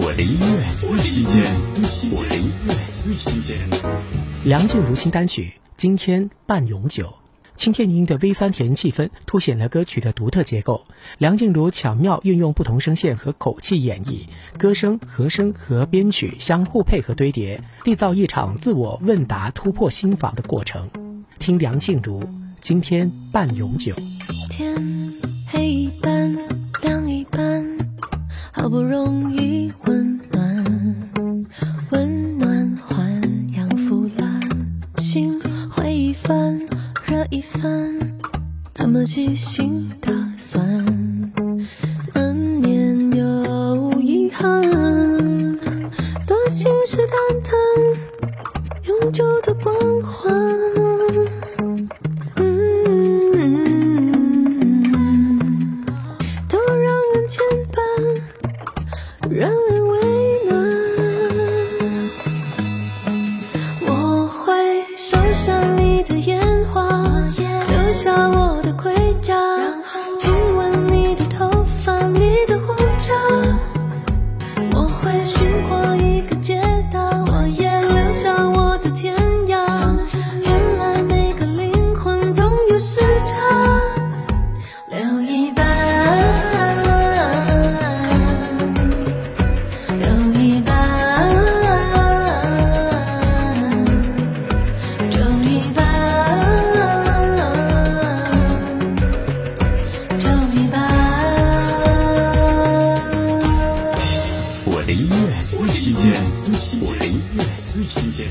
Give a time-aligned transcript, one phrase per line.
[0.00, 1.42] 我的音乐最新鲜，
[2.12, 3.58] 我的音乐最新鲜。
[4.44, 5.42] 梁静茹新单曲
[5.76, 7.06] 《今天半永久》，
[7.56, 10.86] 轻甜音的微酸甜气氛凸显了歌曲的独特结构。
[11.18, 20.88] 梁静茹巧妙运用不同声线和口气演绎，歌声、和声和编曲相互配合堆叠，缔造一场自我问答、突破心法的过程。
[21.40, 22.20] 听梁静茹
[22.60, 23.92] 《今天半永久》。
[24.48, 25.12] 天
[25.48, 26.32] 黑一半，
[26.82, 27.78] 亮一半，
[28.52, 29.72] 好不容易
[36.28, 36.60] 灰一番，
[37.06, 37.96] 热一番，
[38.74, 40.62] 怎么细心打算？
[42.12, 44.62] 难免有遗憾，
[46.26, 47.54] 多信誓旦旦，
[48.84, 50.30] 永久的光环。
[52.36, 53.32] 嗯
[56.46, 57.42] 多让人牵
[57.72, 57.78] 绊，
[59.30, 59.87] 让人
[104.88, 105.14] 的音乐
[105.46, 106.14] 最新鲜，
[106.80, 108.26] 我的音乐最新鲜。